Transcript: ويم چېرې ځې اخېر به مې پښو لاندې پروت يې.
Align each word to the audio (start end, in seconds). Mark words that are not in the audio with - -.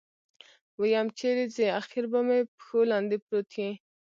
ويم 0.79 1.07
چېرې 1.19 1.45
ځې 1.55 1.65
اخېر 1.81 2.05
به 2.11 2.19
مې 2.27 2.39
پښو 2.55 2.79
لاندې 2.91 3.15
پروت 3.25 3.51
يې. 3.61 3.71